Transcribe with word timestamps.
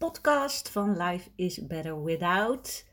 podcast 0.00 0.68
van 0.68 0.96
Life 0.96 1.28
is 1.34 1.66
Better 1.66 2.04
Without. 2.04 2.86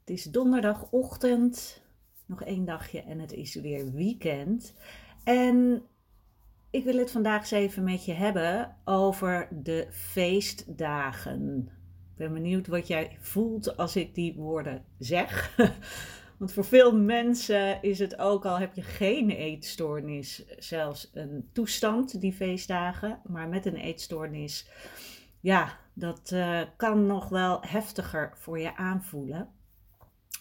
Het 0.00 0.10
is 0.10 0.24
donderdagochtend, 0.24 1.82
nog 2.26 2.42
één 2.42 2.64
dagje 2.64 3.02
en 3.02 3.18
het 3.18 3.32
is 3.32 3.54
weer 3.54 3.92
weekend. 3.92 4.74
En 5.24 5.82
ik 6.70 6.84
wil 6.84 6.96
het 6.96 7.10
vandaag 7.10 7.40
eens 7.40 7.50
even 7.50 7.84
met 7.84 8.04
je 8.04 8.12
hebben 8.12 8.76
over 8.84 9.48
de 9.50 9.86
feestdagen. 9.90 11.68
Ik 12.10 12.16
ben 12.16 12.32
benieuwd 12.32 12.66
wat 12.66 12.86
jij 12.86 13.16
voelt 13.20 13.76
als 13.76 13.96
ik 13.96 14.14
die 14.14 14.34
woorden 14.34 14.84
zeg. 14.98 15.56
Want 16.38 16.52
voor 16.52 16.64
veel 16.64 16.96
mensen 16.96 17.82
is 17.82 17.98
het 17.98 18.18
ook 18.18 18.44
al 18.44 18.58
heb 18.58 18.74
je 18.74 18.82
geen 18.82 19.30
eetstoornis, 19.30 20.44
zelfs 20.58 21.10
een 21.12 21.48
toestand, 21.52 22.20
die 22.20 22.32
feestdagen. 22.32 23.20
Maar 23.26 23.48
met 23.48 23.66
een 23.66 23.76
eetstoornis, 23.76 24.68
ja, 25.40 25.80
dat 25.92 26.30
uh, 26.30 26.60
kan 26.76 27.06
nog 27.06 27.28
wel 27.28 27.58
heftiger 27.60 28.32
voor 28.36 28.58
je 28.58 28.76
aanvoelen. 28.76 29.48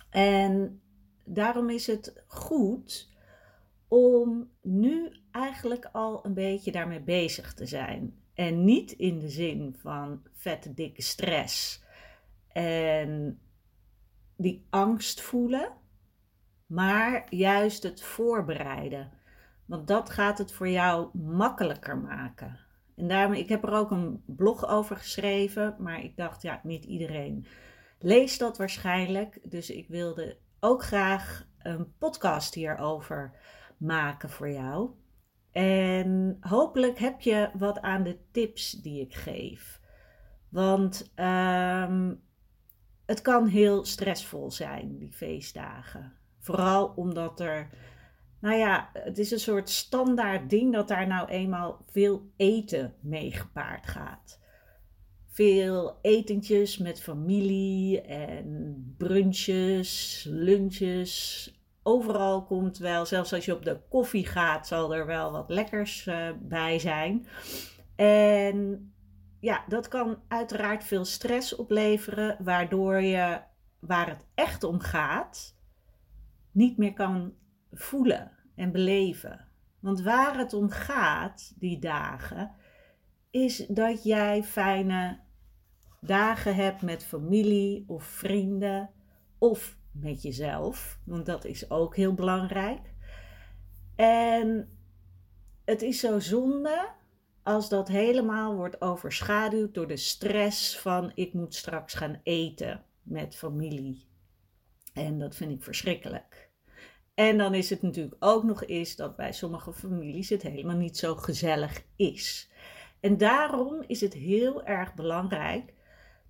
En 0.09 0.81
daarom 1.25 1.69
is 1.69 1.87
het 1.87 2.23
goed 2.27 3.09
om 3.87 4.49
nu 4.61 5.11
eigenlijk 5.31 5.89
al 5.91 6.25
een 6.25 6.33
beetje 6.33 6.71
daarmee 6.71 7.01
bezig 7.01 7.53
te 7.53 7.65
zijn. 7.65 8.15
En 8.33 8.63
niet 8.63 8.91
in 8.91 9.19
de 9.19 9.29
zin 9.29 9.75
van 9.79 10.21
vette 10.33 10.73
dikke 10.73 11.01
stress 11.01 11.83
en 12.47 13.39
die 14.35 14.65
angst 14.69 15.21
voelen, 15.21 15.73
maar 16.65 17.25
juist 17.29 17.83
het 17.83 18.01
voorbereiden. 18.01 19.11
Want 19.65 19.87
dat 19.87 20.09
gaat 20.09 20.37
het 20.37 20.51
voor 20.51 20.69
jou 20.69 21.17
makkelijker 21.17 21.97
maken. 21.97 22.59
En 23.01 23.07
daarom, 23.07 23.33
ik 23.33 23.49
heb 23.49 23.63
er 23.63 23.73
ook 23.73 23.91
een 23.91 24.23
blog 24.25 24.67
over 24.67 24.95
geschreven, 24.95 25.75
maar 25.79 26.03
ik 26.03 26.15
dacht, 26.17 26.41
ja, 26.41 26.59
niet 26.63 26.85
iedereen 26.85 27.45
leest 27.99 28.39
dat 28.39 28.57
waarschijnlijk. 28.57 29.39
Dus 29.43 29.69
ik 29.69 29.87
wilde 29.87 30.37
ook 30.59 30.83
graag 30.83 31.47
een 31.57 31.93
podcast 31.97 32.53
hierover 32.53 33.33
maken 33.77 34.29
voor 34.29 34.49
jou. 34.49 34.89
En 35.51 36.37
hopelijk 36.39 36.99
heb 36.99 37.21
je 37.21 37.49
wat 37.53 37.81
aan 37.81 38.03
de 38.03 38.17
tips 38.31 38.71
die 38.71 39.01
ik 39.01 39.13
geef. 39.13 39.81
Want 40.49 41.11
um, 41.15 42.23
het 43.05 43.21
kan 43.21 43.47
heel 43.47 43.85
stressvol 43.85 44.51
zijn, 44.51 44.97
die 44.97 45.13
feestdagen. 45.13 46.13
Vooral 46.39 46.93
omdat 46.95 47.39
er 47.39 47.69
nou 48.41 48.57
ja, 48.57 48.89
het 48.93 49.17
is 49.17 49.31
een 49.31 49.39
soort 49.39 49.69
standaard 49.69 50.49
ding 50.49 50.73
dat 50.73 50.87
daar 50.87 51.07
nou 51.07 51.29
eenmaal 51.29 51.85
veel 51.89 52.31
eten 52.37 52.93
mee 52.99 53.31
gepaard 53.31 53.87
gaat. 53.87 54.39
Veel 55.27 55.97
etentjes 56.01 56.77
met 56.77 57.01
familie 57.01 58.01
en 58.01 58.95
brunches, 58.97 60.23
lunches. 60.29 61.53
Overal 61.83 62.43
komt 62.43 62.77
wel, 62.77 63.05
zelfs 63.05 63.33
als 63.33 63.45
je 63.45 63.55
op 63.55 63.65
de 63.65 63.79
koffie 63.89 64.25
gaat, 64.25 64.67
zal 64.67 64.95
er 64.95 65.05
wel 65.05 65.31
wat 65.31 65.49
lekkers 65.49 66.05
uh, 66.05 66.29
bij 66.39 66.79
zijn. 66.79 67.27
En 67.95 68.91
ja, 69.39 69.63
dat 69.67 69.87
kan 69.87 70.17
uiteraard 70.27 70.83
veel 70.83 71.05
stress 71.05 71.55
opleveren, 71.55 72.37
waardoor 72.39 73.01
je 73.01 73.41
waar 73.79 74.09
het 74.09 74.25
echt 74.33 74.63
om 74.63 74.79
gaat, 74.79 75.55
niet 76.51 76.77
meer 76.77 76.93
kan 76.93 77.33
voelen 77.71 78.31
en 78.55 78.71
beleven. 78.71 79.47
Want 79.79 80.01
waar 80.01 80.37
het 80.37 80.53
om 80.53 80.69
gaat, 80.69 81.53
die 81.59 81.79
dagen, 81.79 82.51
is 83.29 83.65
dat 83.67 84.03
jij 84.03 84.43
fijne 84.43 85.19
dagen 86.01 86.55
hebt 86.55 86.81
met 86.81 87.03
familie 87.03 87.83
of 87.87 88.03
vrienden 88.03 88.89
of 89.37 89.77
met 89.91 90.21
jezelf, 90.21 90.99
want 91.03 91.25
dat 91.25 91.45
is 91.45 91.69
ook 91.69 91.95
heel 91.95 92.13
belangrijk. 92.13 92.93
En 93.95 94.77
het 95.65 95.81
is 95.81 95.99
zo 95.99 96.19
zonde 96.19 96.89
als 97.43 97.69
dat 97.69 97.87
helemaal 97.87 98.55
wordt 98.55 98.81
overschaduwd 98.81 99.73
door 99.73 99.87
de 99.87 99.97
stress 99.97 100.79
van 100.79 101.11
ik 101.15 101.33
moet 101.33 101.55
straks 101.55 101.93
gaan 101.93 102.19
eten 102.23 102.83
met 103.03 103.35
familie. 103.35 104.05
En 104.93 105.19
dat 105.19 105.35
vind 105.35 105.51
ik 105.51 105.63
verschrikkelijk. 105.63 106.50
En 107.13 107.37
dan 107.37 107.53
is 107.53 107.69
het 107.69 107.81
natuurlijk 107.81 108.15
ook 108.19 108.43
nog 108.43 108.65
eens 108.65 108.95
dat 108.95 109.15
bij 109.15 109.33
sommige 109.33 109.73
families 109.73 110.29
het 110.29 110.41
helemaal 110.41 110.75
niet 110.75 110.97
zo 110.97 111.15
gezellig 111.15 111.83
is. 111.95 112.49
En 112.99 113.17
daarom 113.17 113.83
is 113.87 114.01
het 114.01 114.13
heel 114.13 114.63
erg 114.63 114.93
belangrijk 114.93 115.73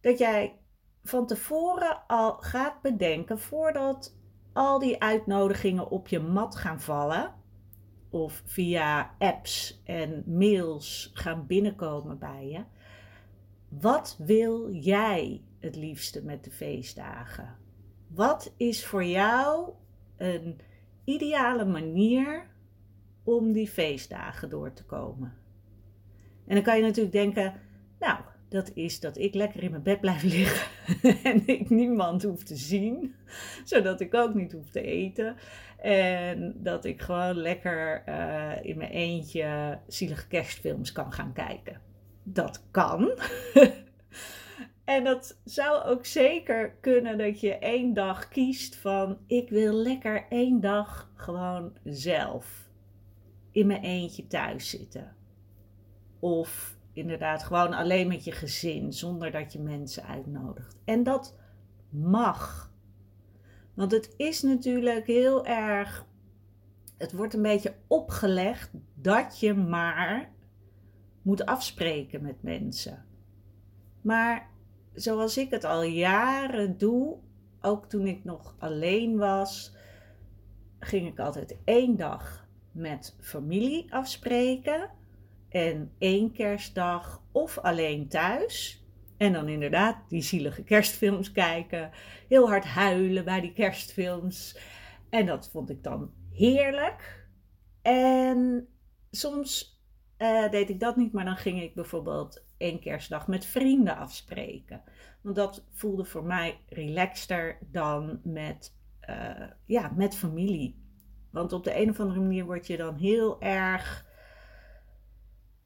dat 0.02 0.18
jij 0.18 0.60
van 1.04 1.28
tevoren 1.28 2.04
al 2.08 2.34
gaat 2.34 2.82
bedenken 2.82 3.40
voordat 3.40 4.18
al 4.54 4.80
die 4.80 5.02
uitnodigingen 5.02 5.90
op 5.90 6.08
je 6.08 6.20
mat 6.20 6.56
gaan 6.56 6.82
vallen 6.82 7.34
of 8.10 8.42
via 8.46 9.16
apps 9.18 9.82
en 9.86 10.24
mails 10.26 11.12
gaan 11.14 11.48
binnenkomen 11.48 12.18
bij 12.18 12.48
je. 12.48 12.64
Wat 13.70 14.16
wil 14.20 14.72
jij 14.72 15.42
het 15.60 15.76
liefste 15.76 16.24
met 16.24 16.44
de 16.44 16.52
feestdagen? 16.52 17.58
Wat 18.08 18.54
is 18.58 18.86
voor 18.86 19.04
jou 19.04 19.70
een 20.18 20.60
ideale 21.12 21.66
manier 21.66 22.48
om 23.24 23.52
die 23.52 23.68
feestdagen 23.68 24.50
door 24.50 24.74
te 24.74 24.86
komen. 24.86 25.34
En 26.48 26.56
dan 26.56 26.64
kan 26.64 26.76
je 26.78 26.82
natuurlijk 26.82 27.16
denken, 27.16 27.54
nou, 28.00 28.20
dat 28.50 28.72
is 28.74 29.00
dat 29.00 29.18
ik 29.18 29.34
lekker 29.34 29.64
in 29.64 29.72
mijn 29.72 29.84
bed 29.84 30.00
blijf 30.00 30.24
liggen 30.24 30.68
en 31.32 31.48
ik 31.48 31.70
niemand 31.70 32.24
hoef 32.24 32.44
te 32.44 32.56
zien, 32.56 33.16
zodat 33.64 34.02
ik 34.02 34.14
ook 34.14 34.34
niet 34.34 34.52
hoef 34.52 34.70
te 34.70 34.82
eten. 34.82 35.36
En 35.78 36.56
dat 36.58 36.86
ik 36.86 37.02
gewoon 37.02 37.36
lekker 37.36 38.04
uh, 38.08 38.52
in 38.62 38.78
mijn 38.78 38.92
eentje 38.92 39.80
zielige 39.88 40.28
kerstfilms 40.28 40.92
kan 40.92 41.12
gaan 41.12 41.34
kijken. 41.34 41.82
Dat 42.24 42.64
kan. 42.72 43.12
En 44.92 45.04
dat 45.04 45.40
zou 45.44 45.84
ook 45.84 46.06
zeker 46.06 46.76
kunnen 46.82 47.18
dat 47.18 47.40
je 47.40 47.58
één 47.58 47.94
dag 47.94 48.28
kiest 48.28 48.76
van 48.76 49.18
ik 49.28 49.50
wil 49.50 49.74
lekker 49.74 50.26
één 50.30 50.62
dag 50.62 51.12
gewoon 51.16 51.74
zelf 51.84 52.70
in 53.52 53.68
mijn 53.68 53.82
eentje 53.82 54.28
thuis 54.28 54.70
zitten. 54.70 55.16
Of 56.20 56.78
inderdaad 56.94 57.44
gewoon 57.44 57.74
alleen 57.74 58.08
met 58.08 58.24
je 58.24 58.32
gezin 58.32 58.94
zonder 58.94 59.32
dat 59.32 59.54
je 59.54 59.60
mensen 59.60 60.06
uitnodigt. 60.06 60.78
En 60.86 61.04
dat 61.04 61.38
mag. 61.90 62.72
Want 63.74 63.92
het 63.92 64.14
is 64.18 64.42
natuurlijk 64.42 65.08
heel 65.08 65.46
erg. 65.46 66.06
Het 66.98 67.12
wordt 67.12 67.34
een 67.34 67.42
beetje 67.42 67.76
opgelegd 67.88 68.72
dat 68.96 69.40
je 69.40 69.54
maar 69.54 70.32
moet 71.22 71.46
afspreken 71.46 72.22
met 72.22 72.44
mensen. 72.44 73.06
Maar 74.02 74.51
zoals 74.94 75.38
ik 75.38 75.50
het 75.50 75.64
al 75.64 75.84
jaren 75.84 76.78
doe, 76.78 77.18
ook 77.62 77.90
toen 77.90 78.08
ik 78.08 78.24
nog 78.24 78.56
alleen 78.60 79.18
was, 79.18 79.76
ging 80.80 81.08
ik 81.08 81.20
altijd 81.20 81.58
één 81.64 81.96
dag 81.96 82.48
met 82.72 83.16
familie 83.20 83.94
afspreken 83.94 84.90
en 85.50 85.92
één 85.98 86.32
kerstdag 86.32 87.24
of 87.32 87.58
alleen 87.58 88.08
thuis. 88.08 88.86
En 89.18 89.34
dan 89.34 89.48
inderdaad 89.48 89.98
die 90.10 90.22
zielige 90.22 90.64
kerstfilms 90.64 91.32
kijken, 91.32 91.92
heel 92.28 92.50
hard 92.50 92.66
huilen 92.66 93.26
bij 93.26 93.42
die 93.42 93.54
kerstfilms. 93.54 94.60
En 95.10 95.26
dat 95.26 95.50
vond 95.50 95.70
ik 95.70 95.84
dan 95.84 96.12
heerlijk. 96.32 97.28
En 97.82 98.68
soms 99.12 99.82
uh, 100.18 100.50
deed 100.50 100.70
ik 100.70 100.80
dat 100.80 100.96
niet, 100.96 101.14
maar 101.14 101.26
dan 101.26 101.38
ging 101.38 101.62
ik 101.62 101.74
bijvoorbeeld 101.74 102.46
één 102.62 102.80
kerstdag 102.80 103.28
met 103.28 103.46
vrienden 103.46 103.98
afspreken. 103.98 104.82
Want 105.22 105.36
dat 105.36 105.66
voelde 105.72 106.06
voor 106.06 106.24
mij 106.24 106.60
relaxter 106.70 107.58
dan 107.72 108.20
met, 108.24 108.78
uh, 109.10 109.48
ja, 109.66 109.92
met 109.96 110.16
familie. 110.16 110.80
Want 111.32 111.54
op 111.54 111.64
de 111.64 111.82
een 111.82 111.90
of 111.90 112.00
andere 112.00 112.20
manier 112.20 112.46
word 112.46 112.68
je 112.68 112.78
dan 112.78 112.96
heel 112.96 113.42
erg 113.42 114.06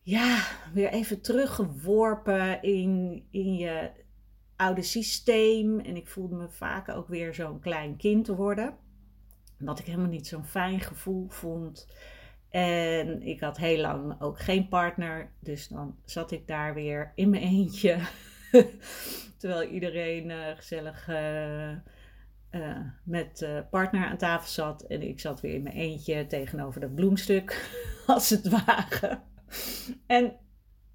ja, 0.01 0.43
weer 0.73 0.89
even 0.89 1.21
teruggeworpen 1.21 2.61
in, 2.61 3.23
in 3.31 3.55
je 3.55 3.91
oude 4.55 4.81
systeem. 4.81 5.79
En 5.79 5.95
ik 5.95 6.07
voelde 6.07 6.35
me 6.35 6.49
vaak 6.49 6.89
ook 6.89 7.07
weer 7.07 7.33
zo'n 7.33 7.59
klein 7.59 7.97
kind 7.97 8.27
worden. 8.27 8.77
Wat 9.59 9.79
ik 9.79 9.85
helemaal 9.85 10.09
niet 10.09 10.27
zo'n 10.27 10.45
fijn 10.45 10.79
gevoel 10.79 11.29
vond. 11.29 11.87
En 12.55 13.21
ik 13.21 13.39
had 13.39 13.57
heel 13.57 13.81
lang 13.81 14.21
ook 14.21 14.39
geen 14.39 14.67
partner. 14.67 15.31
Dus 15.39 15.67
dan 15.67 15.95
zat 16.05 16.31
ik 16.31 16.47
daar 16.47 16.73
weer 16.73 17.11
in 17.15 17.29
mijn 17.29 17.43
eentje. 17.43 17.97
Terwijl 19.37 19.69
iedereen 19.69 20.29
uh, 20.29 20.37
gezellig 20.55 21.07
uh, 21.07 21.69
uh, 22.51 22.79
met 23.03 23.47
partner 23.69 24.05
aan 24.05 24.17
tafel 24.17 24.49
zat. 24.49 24.81
En 24.81 25.01
ik 25.01 25.19
zat 25.19 25.41
weer 25.41 25.53
in 25.53 25.63
mijn 25.63 25.75
eentje 25.75 26.27
tegenover 26.27 26.81
dat 26.81 26.95
bloemstuk, 26.95 27.71
als 28.07 28.29
het 28.29 28.49
ware. 28.49 29.19
En 30.07 30.35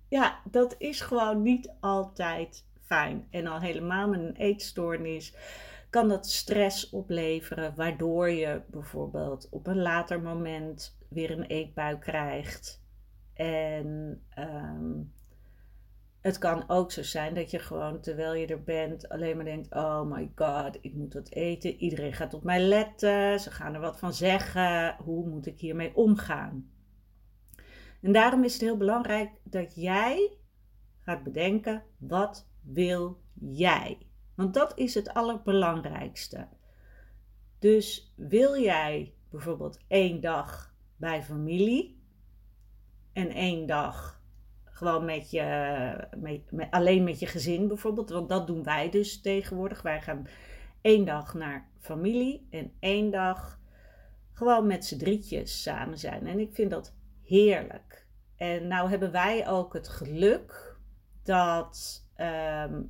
ja, 0.08 0.40
dat 0.50 0.74
is 0.78 1.00
gewoon 1.00 1.42
niet 1.42 1.72
altijd 1.80 2.66
fijn. 2.84 3.26
En 3.30 3.46
al 3.46 3.60
helemaal 3.60 4.08
met 4.08 4.20
een 4.20 4.36
eetstoornis 4.36 5.34
kan 5.90 6.08
dat 6.08 6.28
stress 6.30 6.90
opleveren, 6.90 7.74
waardoor 7.74 8.30
je 8.30 8.62
bijvoorbeeld 8.70 9.48
op 9.50 9.66
een 9.66 9.82
later 9.82 10.20
moment 10.22 10.98
weer 11.08 11.30
een 11.30 11.44
eetbui 11.44 11.98
krijgt. 11.98 12.84
En 13.34 14.22
um, 14.38 15.12
het 16.20 16.38
kan 16.38 16.68
ook 16.68 16.92
zo 16.92 17.02
zijn 17.02 17.34
dat 17.34 17.50
je 17.50 17.58
gewoon 17.58 18.00
terwijl 18.00 18.34
je 18.34 18.46
er 18.46 18.62
bent 18.62 19.08
alleen 19.08 19.36
maar 19.36 19.44
denkt: 19.44 19.74
oh 19.74 20.02
my 20.02 20.32
god, 20.34 20.78
ik 20.80 20.94
moet 20.94 21.14
wat 21.14 21.30
eten. 21.30 21.76
Iedereen 21.76 22.12
gaat 22.12 22.34
op 22.34 22.44
mij 22.44 22.60
letten. 22.60 23.40
Ze 23.40 23.50
gaan 23.50 23.74
er 23.74 23.80
wat 23.80 23.98
van 23.98 24.14
zeggen. 24.14 24.96
Hoe 25.04 25.28
moet 25.28 25.46
ik 25.46 25.60
hiermee 25.60 25.96
omgaan? 25.96 26.70
En 28.02 28.12
daarom 28.12 28.44
is 28.44 28.52
het 28.52 28.62
heel 28.62 28.76
belangrijk 28.76 29.30
dat 29.44 29.74
jij 29.74 30.36
gaat 31.00 31.22
bedenken: 31.22 31.82
wat 31.98 32.48
wil 32.62 33.20
jij? 33.34 34.09
Want 34.40 34.54
dat 34.54 34.72
is 34.78 34.94
het 34.94 35.14
allerbelangrijkste. 35.14 36.48
Dus 37.58 38.12
wil 38.16 38.60
jij 38.60 39.14
bijvoorbeeld 39.30 39.78
één 39.88 40.20
dag 40.20 40.74
bij 40.96 41.22
familie 41.22 42.02
en 43.12 43.30
één 43.30 43.66
dag 43.66 44.22
gewoon 44.64 45.04
met 45.04 45.30
je, 45.30 46.08
met, 46.16 46.70
alleen 46.70 47.04
met 47.04 47.18
je 47.18 47.26
gezin 47.26 47.68
bijvoorbeeld, 47.68 48.10
want 48.10 48.28
dat 48.28 48.46
doen 48.46 48.62
wij 48.62 48.90
dus 48.90 49.20
tegenwoordig. 49.20 49.82
Wij 49.82 50.02
gaan 50.02 50.26
één 50.80 51.04
dag 51.04 51.34
naar 51.34 51.68
familie 51.78 52.46
en 52.50 52.72
één 52.78 53.10
dag 53.10 53.60
gewoon 54.32 54.66
met 54.66 54.84
z'n 54.84 54.98
drietjes 54.98 55.62
samen 55.62 55.98
zijn. 55.98 56.26
En 56.26 56.38
ik 56.38 56.54
vind 56.54 56.70
dat 56.70 56.94
heerlijk. 57.22 58.06
En 58.36 58.66
nou 58.66 58.90
hebben 58.90 59.12
wij 59.12 59.48
ook 59.48 59.72
het 59.72 59.88
geluk 59.88 60.76
dat 61.22 62.08
Ehm, 62.20 62.82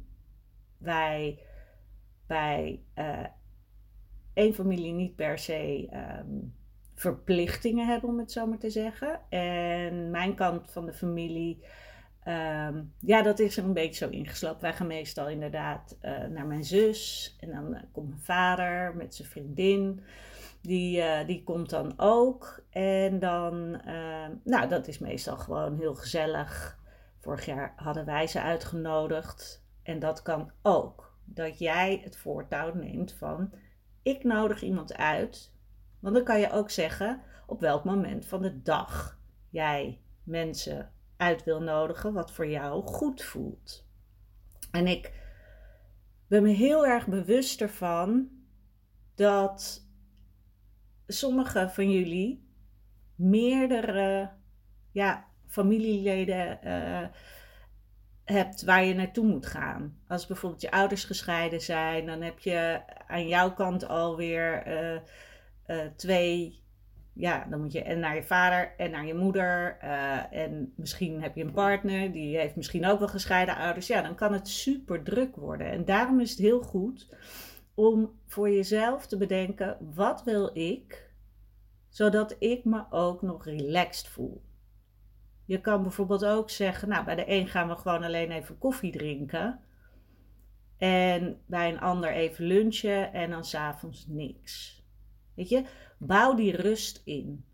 wij 0.81 1.39
bij 2.27 2.81
uh, 2.99 3.27
één 4.33 4.55
familie 4.55 4.93
niet 4.93 5.17
per 5.17 5.39
se 5.39 5.89
ehm, 5.91 6.39
verplichtingen 6.95 7.87
hebben, 7.87 8.09
om 8.09 8.19
het 8.19 8.33
zo 8.33 8.47
maar 8.47 8.59
te 8.59 8.71
zeggen. 8.71 9.21
En 9.29 10.11
mijn 10.11 10.35
kant 10.35 10.71
van 10.71 10.87
de 10.87 10.93
familie, 10.93 11.65
ehm, 12.25 12.83
ja, 13.01 13.23
dat 13.23 13.39
is 13.39 13.57
er 13.57 13.65
een 13.65 13.73
beetje 13.73 14.05
zo 14.05 14.11
ingeslopen. 14.11 14.61
Wij 14.61 14.73
gaan 14.73 14.87
meestal 14.87 15.29
inderdaad 15.29 15.97
uh, 16.03 16.25
naar 16.25 16.47
mijn 16.47 16.65
zus 16.65 17.37
en 17.41 17.51
dan 17.51 17.75
uh, 17.75 17.81
komt 17.93 18.09
mijn 18.09 18.21
vader 18.21 18.97
met 18.97 19.15
zijn 19.15 19.29
vriendin. 19.29 20.01
Die, 20.63 21.25
die 21.27 21.43
komt 21.45 21.71
dan 21.71 21.93
ook. 21.97 22.63
En 22.71 23.19
dan, 23.19 23.71
nou, 24.45 24.69
dat 24.69 24.89
is 24.89 24.99
meestal 24.99 25.37
gewoon 25.37 25.79
heel 25.79 25.95
gezellig. 25.95 26.79
Vorig 27.19 27.47
jaar 27.47 27.73
hadden 27.77 28.05
wij 28.05 28.27
ze 28.27 28.41
uitgenodigd. 28.41 29.63
En 29.91 29.99
dat 29.99 30.23
kan 30.23 30.51
ook. 30.63 31.19
Dat 31.25 31.59
jij 31.59 32.01
het 32.05 32.17
voortouw 32.17 32.75
neemt 32.75 33.13
van: 33.13 33.53
ik 34.03 34.25
nodig 34.25 34.63
iemand 34.63 34.95
uit. 34.95 35.55
Want 36.01 36.15
dan 36.15 36.25
kan 36.25 36.41
je 36.41 36.51
ook 36.51 36.71
zeggen 36.71 37.23
op 37.47 37.61
welk 37.61 37.85
moment 37.85 38.27
van 38.27 38.43
de 38.43 38.63
dag 38.63 39.21
jij 39.49 40.01
mensen 40.23 40.93
uit 41.17 41.45
wil 41.45 41.61
nodigen 41.61 42.13
wat 42.13 42.33
voor 42.33 42.47
jou 42.47 42.83
goed 42.83 43.23
voelt. 43.23 43.89
En 44.71 44.87
ik 44.87 45.13
ben 46.27 46.43
me 46.43 46.49
heel 46.49 46.87
erg 46.87 47.07
bewust 47.07 47.61
ervan 47.61 48.29
dat 49.15 49.87
sommige 51.07 51.69
van 51.69 51.91
jullie 51.91 52.49
meerdere 53.15 54.31
ja, 54.93 55.27
familieleden 55.47 56.61
uh, 56.65 57.09
hebt 58.31 58.65
waar 58.65 58.85
je 58.85 58.95
naartoe 58.95 59.27
moet 59.27 59.47
gaan. 59.47 59.99
Als 60.09 60.27
bijvoorbeeld 60.27 60.63
je 60.63 60.71
ouders 60.71 61.05
gescheiden 61.05 61.61
zijn, 61.61 62.07
dan 62.07 62.23
heb 62.23 62.39
je 62.39 62.81
aan 63.07 63.29
jouw 63.29 63.53
kant 63.53 63.89
alweer 63.89 64.67
uh, 65.67 65.81
twee. 65.97 66.59
Ja, 67.15 67.47
dan 67.51 67.61
moet 67.61 67.73
je 67.73 67.83
en 67.83 67.99
naar 67.99 68.15
je 68.15 68.23
vader 68.23 68.75
en 68.77 68.91
naar 68.91 69.07
je 69.07 69.15
moeder. 69.15 69.79
en 70.31 70.73
misschien 70.77 71.23
heb 71.23 71.37
je 71.37 71.45
een 71.45 71.53
partner, 71.53 72.13
die 72.13 72.37
heeft 72.37 72.57
misschien 72.57 72.87
ook 72.87 72.99
wel 72.99 73.09
gescheiden 73.09 73.57
ouders. 73.57 73.87
Ja, 73.87 74.03
dan 74.03 74.15
kan 74.15 74.33
het 74.33 74.49
super 74.49 75.03
druk 75.03 75.37
worden. 75.37 75.71
En 75.71 75.85
daarom 75.85 76.21
is 76.21 76.31
het 76.31 76.39
heel 76.39 76.63
goed 76.63 77.09
om 77.75 78.21
voor 78.27 78.51
jezelf 78.51 79.07
te 79.07 79.17
bedenken: 79.17 79.77
wat 79.95 80.25
wil 80.25 80.51
ik, 80.57 81.11
zodat 81.89 82.37
ik 82.39 82.65
me 82.65 82.85
ook 82.91 83.23
nog 83.23 83.45
relaxed 83.45 84.09
voel. 84.09 84.43
Je 85.51 85.61
kan 85.61 85.83
bijvoorbeeld 85.83 86.25
ook 86.25 86.51
zeggen, 86.51 86.89
nou 86.89 87.05
bij 87.05 87.15
de 87.15 87.31
een 87.31 87.49
gaan 87.49 87.69
we 87.69 87.77
gewoon 87.77 88.03
alleen 88.03 88.31
even 88.31 88.59
koffie 88.59 88.93
drinken. 88.93 89.61
En 90.77 91.41
bij 91.47 91.73
een 91.73 91.81
ander 91.81 92.13
even 92.13 92.45
lunchen 92.45 93.13
en 93.13 93.31
dan 93.31 93.45
s'avonds 93.45 94.07
niks. 94.09 94.83
Weet 95.35 95.49
je, 95.49 95.65
bouw 95.99 96.35
die 96.35 96.57
rust 96.57 97.03
in 97.05 97.45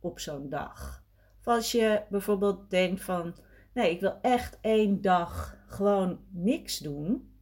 op 0.00 0.18
zo'n 0.18 0.48
dag. 0.48 1.04
Of 1.38 1.46
als 1.46 1.72
je 1.72 2.02
bijvoorbeeld 2.10 2.70
denkt 2.70 3.02
van, 3.02 3.34
nee, 3.74 3.90
ik 3.90 4.00
wil 4.00 4.18
echt 4.22 4.58
één 4.60 5.00
dag 5.00 5.56
gewoon 5.66 6.20
niks 6.30 6.78
doen. 6.78 7.32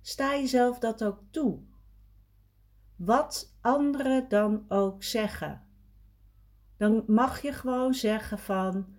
Sta 0.00 0.30
jezelf 0.34 0.78
dat 0.78 1.04
ook 1.04 1.20
toe. 1.30 1.58
Wat 2.96 3.56
anderen 3.60 4.28
dan 4.28 4.64
ook 4.68 5.02
zeggen. 5.02 5.62
Dan 6.76 7.04
mag 7.06 7.42
je 7.42 7.52
gewoon 7.52 7.94
zeggen 7.94 8.38
van, 8.38 8.98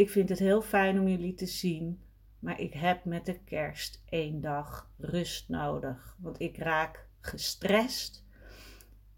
ik 0.00 0.10
vind 0.10 0.28
het 0.28 0.38
heel 0.38 0.62
fijn 0.62 1.00
om 1.00 1.08
jullie 1.08 1.34
te 1.34 1.46
zien, 1.46 2.02
maar 2.38 2.60
ik 2.60 2.74
heb 2.74 3.04
met 3.04 3.26
de 3.26 3.38
kerst 3.44 4.02
één 4.08 4.40
dag 4.40 4.92
rust 4.98 5.48
nodig. 5.48 6.16
Want 6.18 6.40
ik 6.40 6.58
raak 6.58 7.08
gestrest 7.20 8.24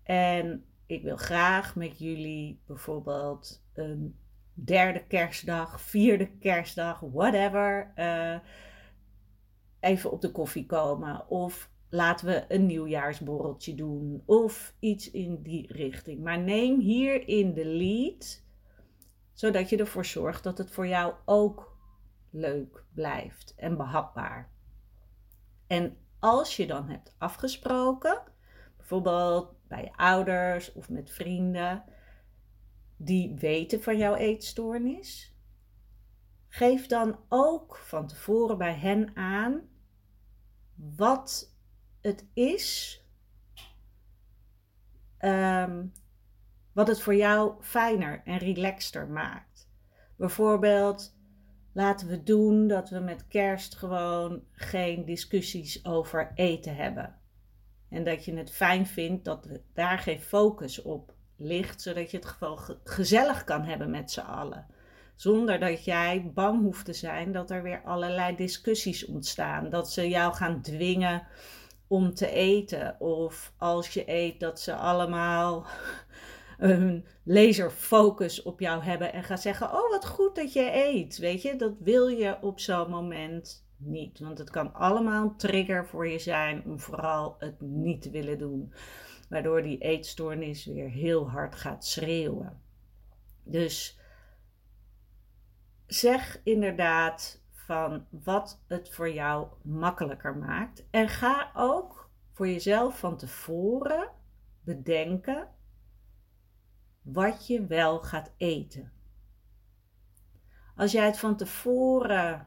en 0.03 0.65
ik 0.87 1.03
wil 1.03 1.17
graag 1.17 1.77
met 1.77 1.99
jullie 1.99 2.61
bijvoorbeeld 2.67 3.65
een 3.75 4.17
derde 4.55 5.07
kerstdag, 5.07 5.81
vierde 5.81 6.31
kerstdag, 6.39 7.01
whatever, 7.01 7.93
uh, 7.97 8.39
even 9.81 10.13
op 10.13 10.21
de 10.21 10.31
koffie 10.31 10.67
komen. 10.67 11.29
Of 11.29 11.71
laten 11.89 12.27
we 12.27 12.45
een 12.49 12.67
nieuwjaarsborreltje 12.67 13.75
doen. 13.75 14.23
Of 14.27 14.75
iets 14.79 15.11
in 15.11 15.43
die 15.43 15.73
richting. 15.73 16.23
Maar 16.23 16.41
neem 16.41 16.81
hierin 16.81 17.55
de 17.55 17.67
lead 17.67 18.42
zodat 19.33 19.69
je 19.69 19.77
ervoor 19.77 20.05
zorgt 20.05 20.43
dat 20.43 20.59
het 20.59 20.71
voor 20.71 20.87
jou 20.87 21.15
ook 21.25 21.77
leuk 22.31 22.85
blijft 22.95 23.55
en 23.57 23.77
behapbaar. 23.77 24.51
En 25.67 25.97
als 26.19 26.57
je 26.57 26.67
dan 26.67 26.89
hebt 26.89 27.15
afgesproken, 27.19 28.23
bijvoorbeeld 28.77 29.55
bij 29.69 29.83
je 29.83 29.97
ouders 29.97 30.73
of 30.73 30.89
met 30.89 31.11
vrienden 31.11 31.85
die 32.97 33.35
weten 33.35 33.83
van 33.83 33.97
jouw 33.97 34.15
eetstoornis, 34.15 35.37
geef 36.49 36.87
dan 36.87 37.19
ook 37.29 37.77
van 37.77 38.07
tevoren 38.07 38.59
bij 38.59 38.75
hen 38.75 39.17
aan 39.17 39.69
wat 40.75 41.57
het 42.01 42.27
is 42.35 43.01
um, 45.19 45.93
wat 46.73 46.89
het 46.89 47.01
voor 47.01 47.15
jou 47.15 47.53
fijner 47.61 48.23
en 48.25 48.39
relaxter 48.39 49.09
maakt. 49.09 49.69
Bijvoorbeeld, 50.17 51.17
laten 51.73 52.09
we 52.09 52.23
doen 52.23 52.67
dat 52.67 52.91
we 52.91 52.99
met 52.99 53.29
kerst 53.29 53.77
gewoon 53.77 54.43
geen 54.53 55.05
discussies 55.05 55.85
over 55.85 56.33
eten 56.35 56.77
hebben. 56.77 57.19
En 57.89 58.05
dat 58.05 58.25
je 58.25 58.37
het 58.37 58.51
fijn 58.51 58.87
vindt 58.87 59.25
dat 59.25 59.49
daar 59.75 59.99
geen 59.99 60.21
focus 60.21 60.83
op 60.83 61.15
ligt, 61.37 61.83
zodat 61.83 62.11
je 62.11 62.17
het 62.17 62.27
gewoon 62.27 62.59
gezellig 62.85 63.45
kan 63.45 63.65
hebben 63.65 63.91
met 63.91 64.11
z'n 64.11 64.21
allen. 64.21 64.67
Zonder 65.17 65.61
dat 65.61 65.85
jij 65.85 66.31
bang 66.35 66.63
hoeft 66.63 66.85
te 66.85 66.93
zijn 66.93 67.33
dat 67.33 67.51
er 67.51 67.63
weer 67.63 67.83
allerlei 67.85 68.37
discussies 68.37 69.07
ontstaan. 69.07 69.71
Dat 69.71 69.93
ze 69.93 70.09
jou 70.09 70.35
gaan 70.35 70.63
dwingen 70.63 71.27
om 71.87 72.15
te 72.15 72.31
eten. 72.31 73.01
Of 73.01 73.53
als 73.57 73.89
je 73.89 74.11
eet, 74.11 74.41
dat 74.41 74.61
ze 74.61 74.75
allemaal 74.75 75.67
een 76.63 77.07
laserfocus 77.23 78.43
op 78.43 78.61
jou 78.61 78.83
hebben 78.83 79.13
en 79.13 79.23
gaan 79.23 79.39
zeggen: 79.39 79.67
Oh, 79.67 79.91
wat 79.91 80.07
goed 80.07 80.35
dat 80.35 80.53
je 80.53 80.71
eet. 80.73 81.19
Weet 81.19 81.43
je, 81.43 81.57
dat 81.57 81.75
wil 81.79 82.09
je 82.09 82.39
op 82.41 82.61
zo'n 82.61 82.91
moment 82.91 83.67
niet. 83.77 84.19
Want 84.19 84.39
het 84.39 84.51
kan 84.51 84.75
allemaal 84.75 85.23
een 85.23 85.37
trigger 85.37 85.87
voor 85.87 86.09
je 86.09 86.19
zijn 86.19 86.65
om 86.65 86.81
vooral 86.81 87.37
het 87.39 87.61
niet 87.61 88.03
te 88.03 88.11
willen 88.11 88.39
doen. 88.39 88.73
Waardoor 89.29 89.63
die 89.63 89.79
eetstoornis 89.79 90.65
weer 90.65 90.91
heel 90.91 91.31
hard 91.31 91.55
gaat 91.55 91.87
schreeuwen. 91.87 92.61
Dus 93.43 93.99
zeg 95.87 96.41
inderdaad 96.45 97.43
van 97.53 98.07
wat 98.11 98.63
het 98.67 98.91
voor 98.91 99.13
jou 99.13 99.47
makkelijker 99.63 100.37
maakt. 100.37 100.85
En 100.91 101.09
ga 101.09 101.51
ook 101.55 102.11
voor 102.33 102.49
jezelf 102.49 102.99
van 102.99 103.17
tevoren 103.17 104.09
bedenken 104.65 105.49
wat 107.03 107.47
je 107.47 107.67
wel 107.67 108.01
gaat 108.01 108.33
eten. 108.37 108.93
Als 110.77 110.93
jij 110.93 111.07
het 111.07 111.19
van 111.19 111.37
tevoren 111.37 112.47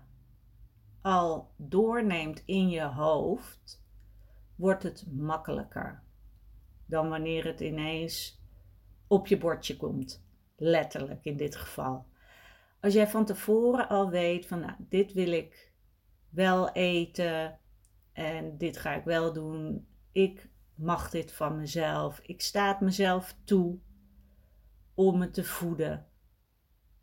al 1.02 1.52
doorneemt 1.56 2.44
in 2.46 2.70
je 2.70 2.84
hoofd, 2.84 3.84
wordt 4.56 4.84
het 4.84 5.06
makkelijker 5.12 6.04
dan 6.86 7.10
wanneer 7.10 7.46
het 7.46 7.60
ineens 7.60 8.42
op 9.08 9.28
je 9.28 9.38
bordje 9.38 9.78
komt. 9.78 10.24
Letterlijk 10.56 11.26
in 11.26 11.38
dit 11.38 11.56
geval. 11.56 12.06
Als 12.82 12.94
jij 12.94 13.08
van 13.08 13.26
tevoren 13.26 13.90
al 13.90 14.10
weet 14.10 14.46
van 14.46 14.60
nou, 14.60 14.74
dit 14.78 15.14
wil 15.14 15.32
ik 15.32 15.72
wel 16.30 16.72
eten 16.72 17.60
en 18.14 18.58
dit 18.58 18.78
ga 18.78 18.94
ik 18.94 19.04
wel 19.04 19.34
doen. 19.34 19.88
Ik 20.12 20.50
mag 20.76 21.10
dit 21.10 21.32
van 21.32 21.58
mezelf. 21.58 22.20
Ik 22.20 22.42
sta 22.42 22.68
het 22.68 22.80
mezelf 22.80 23.36
toe 23.44 23.80
om 24.96 25.18
me 25.18 25.30
te 25.30 25.44
voeden. 25.44 26.08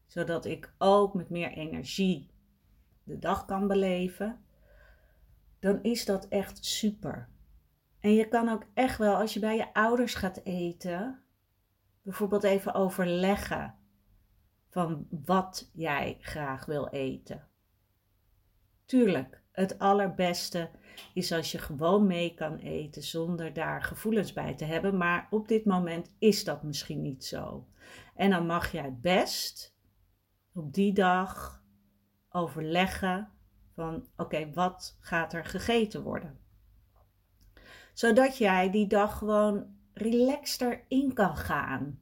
Zodat 0.07 0.45
ik 0.45 0.75
ook 0.79 1.15
met 1.15 1.31
meer 1.31 1.51
energie 1.51 2.31
de 3.05 3.19
dag 3.19 3.45
kan 3.45 3.69
beleven. 3.69 4.45
Dan 5.59 5.83
is 5.83 6.05
dat 6.05 6.29
echt 6.29 6.65
super. 6.65 7.29
En 8.01 8.15
je 8.15 8.29
kan 8.29 8.49
ook 8.49 8.67
echt 8.75 8.99
wel, 8.99 9.17
als 9.17 9.35
je 9.35 9.41
bij 9.41 9.57
je 9.57 9.75
ouders 9.75 10.15
gaat 10.15 10.41
eten, 10.45 11.23
bijvoorbeeld 12.03 12.43
even 12.43 12.75
overleggen 12.75 13.75
van 14.69 15.07
wat 15.25 15.71
jij 15.73 16.17
graag 16.21 16.65
wil 16.65 16.89
eten. 16.89 17.49
Tuurlijk, 18.85 19.42
het 19.53 19.79
allerbeste 19.79 20.71
is 21.15 21.33
als 21.33 21.53
je 21.53 21.59
gewoon 21.59 22.07
mee 22.07 22.35
kan 22.35 22.57
eten 22.57 23.03
zonder 23.03 23.53
daar 23.53 23.83
gevoelens 23.83 24.33
bij 24.33 24.55
te 24.55 24.65
hebben, 24.65 24.97
maar 24.97 25.27
op 25.31 25.49
dit 25.49 25.65
moment 25.65 26.15
is 26.19 26.45
dat 26.45 26.63
misschien 26.63 27.03
niet 27.03 27.25
zo. 27.25 27.67
En 28.15 28.31
dan 28.31 28.47
mag 28.47 28.73
jij 28.73 28.97
best 29.01 29.77
op 30.53 30.73
die 30.75 30.93
dag 30.93 31.63
overleggen 32.31 33.29
van 33.75 34.07
oké, 34.17 34.51
wat 34.53 34.97
gaat 35.01 35.33
er 35.33 35.45
gegeten 35.45 36.03
worden? 36.03 36.39
Zodat 37.93 38.39
jij 38.39 38.71
die 38.71 38.87
dag 38.87 39.19
gewoon 39.19 39.67
relaxter 39.93 40.85
in 40.89 41.13
kan 41.13 41.37
gaan. 41.37 42.01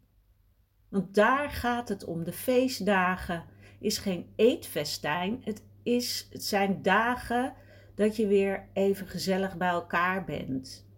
Want 0.88 1.14
daar 1.14 1.50
gaat 1.50 1.88
het 1.88 2.04
om. 2.04 2.24
De 2.24 2.32
feestdagen 2.32 3.44
is 3.78 3.98
geen 3.98 4.32
eetfestijn. 4.36 5.40
Het, 5.44 5.62
is, 5.82 6.28
het 6.32 6.44
zijn 6.44 6.82
dagen 6.82 7.54
dat 7.94 8.16
je 8.16 8.26
weer 8.26 8.68
even 8.72 9.06
gezellig 9.06 9.56
bij 9.56 9.68
elkaar 9.68 10.24
bent. 10.24 10.88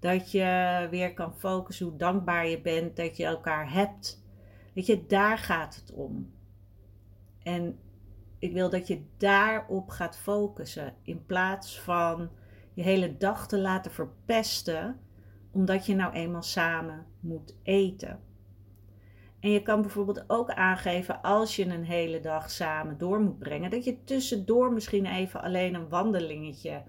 Dat 0.00 0.30
je 0.30 0.86
weer 0.90 1.14
kan 1.14 1.34
focussen 1.34 1.86
hoe 1.86 1.96
dankbaar 1.96 2.48
je 2.48 2.60
bent 2.60 2.96
dat 2.96 3.16
je 3.16 3.24
elkaar 3.24 3.72
hebt. 3.72 4.22
Weet 4.74 4.86
je, 4.86 5.06
daar 5.06 5.38
gaat 5.38 5.76
het 5.76 5.92
om. 5.92 6.32
En 7.42 7.78
ik 8.38 8.52
wil 8.52 8.70
dat 8.70 8.86
je 8.86 9.02
daarop 9.16 9.88
gaat 9.88 10.18
focussen 10.18 10.94
in 11.02 11.26
plaats 11.26 11.80
van 11.80 12.30
je 12.74 12.82
hele 12.82 13.16
dag 13.16 13.48
te 13.48 13.58
laten 13.58 13.90
verpesten 13.90 15.00
omdat 15.50 15.86
je 15.86 15.94
nou 15.94 16.12
eenmaal 16.12 16.42
samen 16.42 17.06
moet 17.20 17.56
eten. 17.62 18.20
En 19.40 19.50
je 19.50 19.62
kan 19.62 19.80
bijvoorbeeld 19.80 20.24
ook 20.26 20.50
aangeven 20.50 21.22
als 21.22 21.56
je 21.56 21.66
een 21.66 21.84
hele 21.84 22.20
dag 22.20 22.50
samen 22.50 22.98
door 22.98 23.20
moet 23.20 23.38
brengen, 23.38 23.70
dat 23.70 23.84
je 23.84 24.04
tussendoor 24.04 24.72
misschien 24.72 25.06
even 25.06 25.42
alleen 25.42 25.74
een 25.74 25.88
wandelingetje 25.88 26.82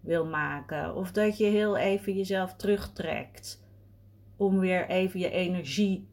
wil 0.00 0.26
maken. 0.26 0.94
Of 0.94 1.12
dat 1.12 1.38
je 1.38 1.44
heel 1.44 1.76
even 1.76 2.12
jezelf 2.12 2.54
terugtrekt 2.54 3.64
om 4.36 4.58
weer 4.58 4.88
even 4.88 5.20
je 5.20 5.30
energie 5.30 6.08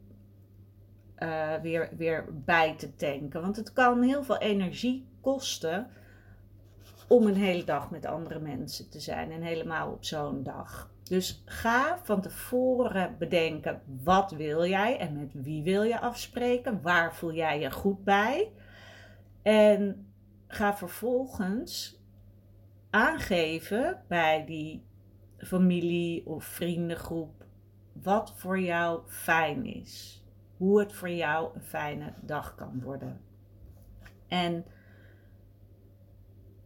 uh, 1.18 1.54
weer, 1.54 1.90
weer 1.96 2.24
bij 2.44 2.76
te 2.76 2.94
tanken. 2.94 3.40
Want 3.40 3.56
het 3.56 3.72
kan 3.72 4.02
heel 4.02 4.24
veel 4.24 4.38
energie 4.38 5.06
kosten 5.20 5.90
om 7.08 7.26
een 7.26 7.36
hele 7.36 7.64
dag 7.64 7.90
met 7.90 8.06
andere 8.06 8.40
mensen 8.40 8.90
te 8.90 9.00
zijn. 9.00 9.30
En 9.30 9.42
helemaal 9.42 9.92
op 9.92 10.04
zo'n 10.04 10.42
dag. 10.42 10.93
Dus 11.04 11.42
ga 11.44 11.98
van 12.02 12.20
tevoren 12.20 13.16
bedenken 13.18 13.82
wat 14.02 14.30
wil 14.30 14.66
jij 14.66 14.98
en 14.98 15.18
met 15.18 15.32
wie 15.32 15.62
wil 15.62 15.82
je 15.82 16.00
afspreken. 16.00 16.82
Waar 16.82 17.14
voel 17.14 17.32
jij 17.32 17.60
je 17.60 17.70
goed 17.70 18.04
bij. 18.04 18.52
En 19.42 20.06
ga 20.46 20.76
vervolgens 20.76 22.02
aangeven 22.90 24.02
bij 24.08 24.44
die 24.46 24.84
familie 25.38 26.26
of 26.26 26.44
vriendengroep 26.44 27.44
wat 28.02 28.32
voor 28.36 28.60
jou 28.60 29.00
fijn 29.06 29.64
is 29.64 30.22
hoe 30.56 30.80
het 30.80 30.92
voor 30.92 31.10
jou 31.10 31.54
een 31.54 31.62
fijne 31.62 32.12
dag 32.20 32.54
kan 32.54 32.82
worden. 32.82 33.20
En 34.28 34.64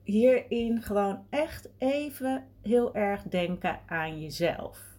hierin 0.08 0.82
gewoon 0.82 1.26
echt 1.30 1.68
even 1.78 2.48
heel 2.62 2.94
erg 2.94 3.22
denken 3.22 3.80
aan 3.86 4.20
jezelf. 4.20 4.98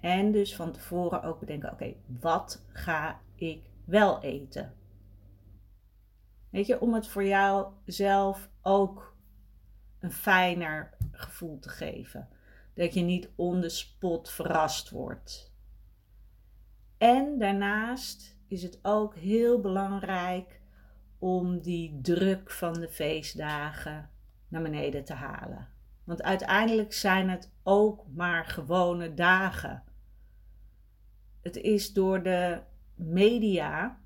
En 0.00 0.32
dus 0.32 0.56
van 0.56 0.72
tevoren 0.72 1.22
ook 1.22 1.40
bedenken: 1.40 1.72
oké, 1.72 1.94
wat 2.20 2.64
ga 2.68 3.20
ik 3.34 3.70
wel 3.84 4.22
eten? 4.22 4.74
Weet 6.50 6.66
je, 6.66 6.80
om 6.80 6.94
het 6.94 7.06
voor 7.06 7.24
jou 7.24 7.72
zelf 7.84 8.50
ook 8.62 9.16
een 9.98 10.12
fijner 10.12 10.96
gevoel 11.12 11.58
te 11.58 11.68
geven. 11.68 12.28
Dat 12.74 12.94
je 12.94 13.00
niet 13.00 13.30
on 13.34 13.70
spot 13.70 14.30
verrast 14.30 14.90
wordt. 14.90 15.54
En 16.98 17.38
daarnaast 17.38 18.38
is 18.48 18.62
het 18.62 18.78
ook 18.82 19.14
heel 19.14 19.60
belangrijk 19.60 20.60
om 21.24 21.60
die 21.60 21.98
druk 22.02 22.50
van 22.50 22.72
de 22.72 22.88
feestdagen 22.88 24.10
naar 24.48 24.62
beneden 24.62 25.04
te 25.04 25.12
halen. 25.12 25.68
Want 26.04 26.22
uiteindelijk 26.22 26.92
zijn 26.92 27.28
het 27.28 27.52
ook 27.62 28.04
maar 28.14 28.44
gewone 28.44 29.14
dagen. 29.14 29.82
Het 31.42 31.56
is 31.56 31.92
door 31.92 32.22
de 32.22 32.60
media, 32.94 34.00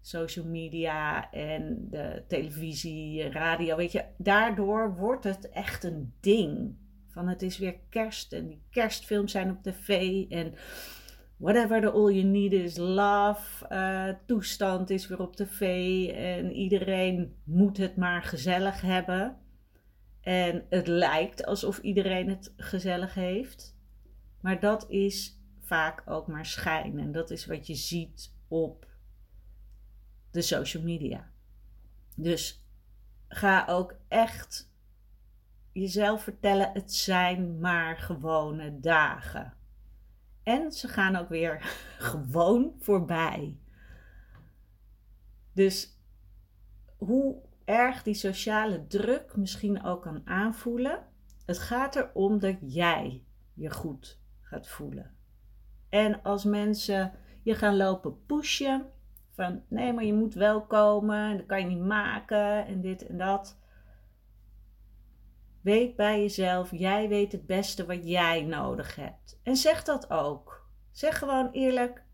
social 0.00 0.46
media 0.46 1.30
en 1.30 1.86
de 1.90 2.24
televisie, 2.28 3.30
radio, 3.30 3.76
weet 3.76 3.92
je, 3.92 4.04
daardoor 4.16 4.96
wordt 4.96 5.24
het 5.24 5.48
echt 5.48 5.84
een 5.84 6.14
ding. 6.20 6.76
Van 7.08 7.28
het 7.28 7.42
is 7.42 7.58
weer 7.58 7.76
kerst 7.88 8.32
en 8.32 8.46
die 8.48 8.62
kerstfilms 8.70 9.32
zijn 9.32 9.50
op 9.50 9.62
tv 9.62 10.24
en 10.28 10.54
whatever 11.36 11.80
the 11.80 11.90
all 11.90 12.10
you 12.10 12.24
need 12.24 12.52
is 12.52 12.76
love 12.76 13.66
uh, 13.72 14.08
toestand 14.26 14.90
is 14.90 15.06
weer 15.06 15.20
op 15.20 15.36
tv 15.36 15.60
en 16.08 16.52
iedereen 16.52 17.36
moet 17.44 17.76
het 17.76 17.96
maar 17.96 18.22
gezellig 18.22 18.80
hebben. 18.80 19.36
En 20.20 20.66
het 20.70 20.86
lijkt 20.86 21.46
alsof 21.46 21.78
iedereen 21.78 22.28
het 22.28 22.52
gezellig 22.56 23.14
heeft. 23.14 23.76
Maar 24.40 24.60
dat 24.60 24.90
is 24.90 25.40
vaak 25.60 26.02
ook 26.06 26.26
maar 26.26 26.46
schijn. 26.46 26.98
En 26.98 27.12
dat 27.12 27.30
is 27.30 27.46
wat 27.46 27.66
je 27.66 27.74
ziet 27.74 28.34
op 28.48 28.86
de 30.30 30.42
social 30.42 30.82
media. 30.82 31.30
Dus 32.16 32.64
ga 33.28 33.66
ook 33.68 33.94
echt 34.08 34.72
jezelf 35.72 36.22
vertellen: 36.22 36.70
het 36.72 36.92
zijn 36.94 37.58
maar 37.58 37.96
gewone 37.98 38.80
dagen. 38.80 39.52
En 40.44 40.72
ze 40.72 40.88
gaan 40.88 41.16
ook 41.16 41.28
weer 41.28 41.60
gewoon 42.12 42.74
voorbij. 42.78 43.58
Dus 45.52 45.98
hoe 46.96 47.36
erg 47.64 48.02
die 48.02 48.14
sociale 48.14 48.86
druk 48.86 49.36
misschien 49.36 49.84
ook 49.84 50.02
kan 50.02 50.20
aanvoelen, 50.24 51.06
Het 51.46 51.58
gaat 51.58 51.96
erom 51.96 52.38
dat 52.38 52.56
jij 52.60 53.24
je 53.54 53.70
goed 53.70 54.20
gaat 54.40 54.68
voelen. 54.68 55.14
En 55.88 56.22
als 56.22 56.44
mensen 56.44 57.12
je 57.42 57.54
gaan 57.54 57.76
lopen 57.76 58.24
pushen, 58.26 58.86
van 59.34 59.62
nee, 59.68 59.92
maar 59.92 60.04
je 60.04 60.14
moet 60.14 60.34
wel 60.34 60.66
komen, 60.66 61.30
en 61.30 61.36
dat 61.36 61.46
kan 61.46 61.60
je 61.60 61.66
niet 61.66 61.84
maken, 61.84 62.66
en 62.66 62.80
dit 62.80 63.06
en 63.06 63.18
dat. 63.18 63.58
Weet 65.64 65.96
bij 65.96 66.20
jezelf, 66.20 66.70
jij 66.70 67.08
weet 67.08 67.32
het 67.32 67.46
beste 67.46 67.86
wat 67.86 68.08
jij 68.08 68.42
nodig 68.42 68.96
hebt. 68.96 69.40
En 69.42 69.56
zeg 69.56 69.84
dat 69.84 70.10
ook. 70.10 70.68
Zeg 70.90 71.18
gewoon 71.18 71.50
eerlijk: 71.50 72.04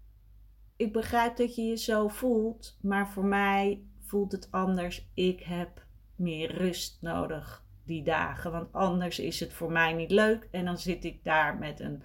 Ik 0.76 0.92
begrijp 0.92 1.36
dat 1.36 1.54
je 1.54 1.62
je 1.62 1.76
zo 1.76 2.08
voelt, 2.08 2.78
maar 2.82 3.08
voor 3.08 3.24
mij 3.24 3.84
voelt 4.00 4.32
het 4.32 4.48
anders. 4.50 5.10
Ik 5.14 5.40
heb 5.40 5.86
meer 6.16 6.56
rust 6.56 6.98
nodig 7.02 7.64
die 7.84 8.02
dagen, 8.02 8.52
want 8.52 8.72
anders 8.72 9.18
is 9.18 9.40
het 9.40 9.52
voor 9.52 9.72
mij 9.72 9.92
niet 9.92 10.10
leuk 10.10 10.48
en 10.50 10.64
dan 10.64 10.78
zit 10.78 11.04
ik 11.04 11.24
daar 11.24 11.58
met 11.58 11.80
een 11.80 12.02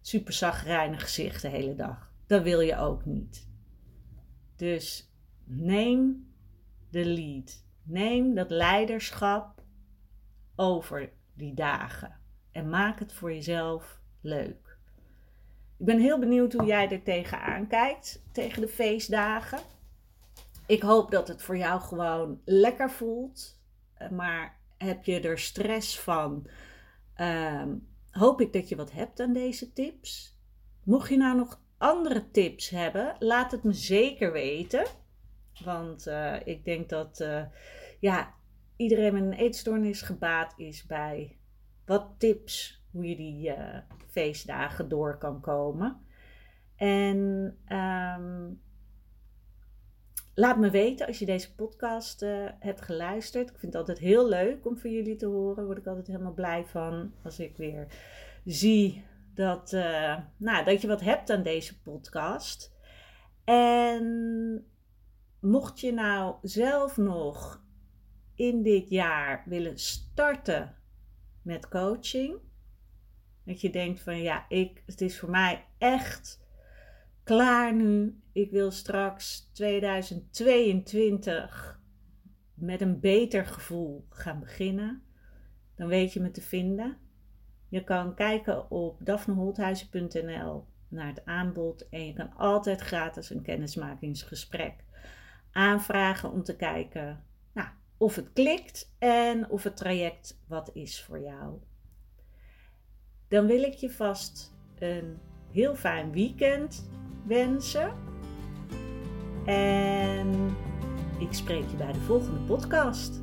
super 0.00 0.32
zagrijnig 0.32 1.02
gezicht 1.02 1.42
de 1.42 1.48
hele 1.48 1.74
dag. 1.74 2.12
Dat 2.26 2.42
wil 2.42 2.60
je 2.60 2.76
ook 2.76 3.04
niet. 3.04 3.48
Dus 4.56 5.12
neem 5.44 6.32
de 6.90 7.04
lead. 7.04 7.64
Neem 7.82 8.34
dat 8.34 8.50
leiderschap 8.50 9.61
over 10.56 11.12
die 11.34 11.54
dagen. 11.54 12.20
En 12.52 12.68
maak 12.68 12.98
het 12.98 13.12
voor 13.12 13.32
jezelf 13.32 14.00
leuk. 14.20 14.78
Ik 15.78 15.86
ben 15.86 15.98
heel 15.98 16.18
benieuwd 16.18 16.52
hoe 16.52 16.66
jij 16.66 16.90
er 16.90 17.02
tegenaan 17.02 17.66
kijkt, 17.66 18.22
tegen 18.32 18.60
de 18.60 18.68
feestdagen. 18.68 19.58
Ik 20.66 20.82
hoop 20.82 21.10
dat 21.10 21.28
het 21.28 21.42
voor 21.42 21.56
jou 21.56 21.80
gewoon 21.80 22.40
lekker 22.44 22.90
voelt. 22.90 23.60
Maar 24.10 24.60
heb 24.76 25.04
je 25.04 25.20
er 25.20 25.38
stress 25.38 26.00
van? 26.00 26.48
Ehm, 27.14 27.74
hoop 28.10 28.40
ik 28.40 28.52
dat 28.52 28.68
je 28.68 28.76
wat 28.76 28.92
hebt 28.92 29.20
aan 29.20 29.32
deze 29.32 29.72
tips. 29.72 30.38
Mocht 30.84 31.08
je 31.08 31.16
nou 31.16 31.36
nog 31.36 31.60
andere 31.78 32.30
tips 32.30 32.70
hebben, 32.70 33.16
laat 33.18 33.50
het 33.50 33.62
me 33.62 33.72
zeker 33.72 34.32
weten. 34.32 34.86
Want 35.64 36.06
uh, 36.06 36.46
ik 36.46 36.64
denk 36.64 36.88
dat 36.88 37.20
uh, 37.20 37.42
ja, 38.00 38.34
iedereen 38.82 39.12
met 39.12 39.22
een 39.22 39.32
eetstoornis 39.32 40.02
gebaat 40.02 40.54
is 40.56 40.86
bij 40.86 41.38
wat 41.84 42.14
tips 42.18 42.84
hoe 42.90 43.08
je 43.08 43.16
die 43.16 43.48
uh, 43.48 43.78
feestdagen 44.10 44.88
door 44.88 45.18
kan 45.18 45.40
komen. 45.40 46.00
En 46.76 47.16
um, 47.68 48.60
laat 50.34 50.58
me 50.58 50.70
weten 50.70 51.06
als 51.06 51.18
je 51.18 51.26
deze 51.26 51.54
podcast 51.54 52.20
hebt 52.58 52.80
geluisterd. 52.80 53.50
Ik 53.50 53.58
vind 53.58 53.72
het 53.72 53.80
altijd 53.80 53.98
heel 53.98 54.28
leuk 54.28 54.66
om 54.66 54.76
van 54.76 54.90
jullie 54.90 55.16
te 55.16 55.26
horen. 55.26 55.64
Word 55.64 55.78
ik 55.78 55.86
altijd 55.86 56.06
helemaal 56.06 56.34
blij 56.34 56.64
van 56.66 57.12
als 57.22 57.38
ik 57.38 57.56
weer 57.56 57.86
zie 58.44 59.04
dat, 59.34 59.72
uh, 59.72 60.18
nou, 60.36 60.64
dat 60.64 60.80
je 60.80 60.86
wat 60.86 61.00
hebt 61.00 61.30
aan 61.30 61.42
deze 61.42 61.80
podcast. 61.80 62.72
En 63.44 64.66
mocht 65.40 65.80
je 65.80 65.92
nou 65.92 66.34
zelf 66.42 66.96
nog 66.96 67.64
in 68.42 68.62
dit 68.62 68.88
jaar 68.88 69.42
willen 69.46 69.78
starten 69.78 70.74
met 71.42 71.68
coaching, 71.68 72.38
dat 73.44 73.60
je 73.60 73.70
denkt 73.70 74.00
van 74.00 74.22
ja, 74.22 74.44
ik, 74.48 74.82
het 74.86 75.00
is 75.00 75.18
voor 75.18 75.30
mij 75.30 75.64
echt 75.78 76.40
klaar 77.22 77.74
nu. 77.74 78.20
Ik 78.32 78.50
wil 78.50 78.70
straks 78.70 79.50
2022 79.52 81.80
met 82.54 82.80
een 82.80 83.00
beter 83.00 83.46
gevoel 83.46 84.06
gaan 84.10 84.40
beginnen. 84.40 85.02
Dan 85.76 85.88
weet 85.88 86.12
je 86.12 86.20
me 86.20 86.30
te 86.30 86.42
vinden. 86.42 86.96
Je 87.68 87.84
kan 87.84 88.14
kijken 88.14 88.70
op 88.70 88.98
daphneholthuizen.nl 89.00 90.66
naar 90.88 91.06
het 91.06 91.24
aanbod 91.24 91.88
en 91.88 92.06
je 92.06 92.12
kan 92.12 92.36
altijd 92.36 92.80
gratis 92.80 93.30
een 93.30 93.42
kennismakingsgesprek 93.42 94.84
aanvragen 95.52 96.32
om 96.32 96.42
te 96.42 96.56
kijken 96.56 97.24
of 98.02 98.16
het 98.16 98.32
klikt 98.32 98.94
en 98.98 99.50
of 99.50 99.62
het 99.62 99.76
traject 99.76 100.38
wat 100.48 100.70
is 100.72 101.02
voor 101.02 101.20
jou. 101.20 101.58
Dan 103.28 103.46
wil 103.46 103.62
ik 103.62 103.74
je 103.74 103.90
vast 103.90 104.52
een 104.78 105.18
heel 105.52 105.74
fijn 105.74 106.12
weekend 106.12 106.88
wensen. 107.26 107.94
En 109.46 110.56
ik 111.18 111.32
spreek 111.32 111.70
je 111.70 111.76
bij 111.76 111.92
de 111.92 112.00
volgende 112.00 112.40
podcast. 112.40 113.22